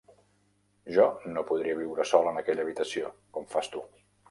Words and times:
Jo 0.95 1.05
no 1.35 1.43
podria 1.51 1.77
viure 1.83 2.07
sol 2.13 2.31
en 2.33 2.41
aquella 2.43 2.67
habitació, 2.69 3.15
com 3.39 3.49
fas 3.55 3.73
tu. 3.77 3.87